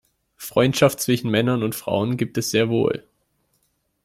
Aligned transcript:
Freundschaft 0.39 0.99
zwischen 0.99 1.29
Männern 1.29 1.61
und 1.61 1.75
Frauen 1.75 2.17
gibt 2.17 2.35
es 2.39 2.49
sehr 2.49 2.69
wohl. 2.69 3.07